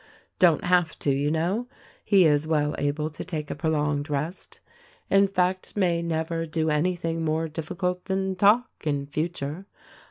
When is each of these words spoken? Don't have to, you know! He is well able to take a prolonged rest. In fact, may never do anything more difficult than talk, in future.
Don't 0.39 0.63
have 0.63 0.97
to, 0.97 1.11
you 1.11 1.29
know! 1.29 1.67
He 2.03 2.25
is 2.25 2.47
well 2.47 2.73
able 2.79 3.11
to 3.11 3.23
take 3.23 3.51
a 3.51 3.55
prolonged 3.55 4.09
rest. 4.09 4.59
In 5.11 5.27
fact, 5.27 5.77
may 5.77 6.01
never 6.01 6.47
do 6.47 6.71
anything 6.71 7.23
more 7.23 7.47
difficult 7.47 8.05
than 8.05 8.35
talk, 8.35 8.71
in 8.87 9.05
future. 9.05 9.67